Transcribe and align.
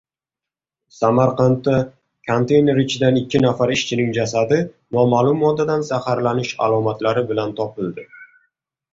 Samarqandda 0.99 1.73
konteyner 2.29 2.79
ichidan 2.83 3.19
ikki 3.21 3.41
nafar 3.43 3.73
ishchining 3.75 4.09
jasadi 4.15 4.57
noma’lum 4.97 5.37
moddadan 5.43 5.85
zaharlanish 5.91 6.55
alomatlari 6.69 7.25
bilan 7.33 7.53
topildi 7.61 8.07